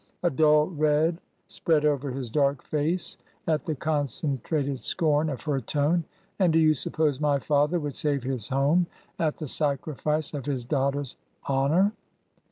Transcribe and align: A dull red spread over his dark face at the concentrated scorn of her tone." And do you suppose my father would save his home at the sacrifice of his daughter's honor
A 0.23 0.31
dull 0.31 0.65
red 0.65 1.19
spread 1.45 1.85
over 1.85 2.09
his 2.09 2.31
dark 2.31 2.63
face 2.63 3.19
at 3.45 3.67
the 3.67 3.75
concentrated 3.75 4.79
scorn 4.79 5.29
of 5.29 5.41
her 5.43 5.61
tone." 5.61 6.05
And 6.39 6.51
do 6.51 6.57
you 6.57 6.73
suppose 6.73 7.19
my 7.21 7.37
father 7.37 7.79
would 7.79 7.93
save 7.93 8.23
his 8.23 8.47
home 8.47 8.87
at 9.19 9.37
the 9.37 9.47
sacrifice 9.47 10.33
of 10.33 10.47
his 10.47 10.65
daughter's 10.65 11.17
honor 11.45 11.91